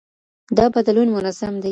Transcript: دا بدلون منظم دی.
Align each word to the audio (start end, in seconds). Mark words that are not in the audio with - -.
دا 0.57 0.65
بدلون 0.75 1.07
منظم 1.15 1.53
دی. 1.61 1.69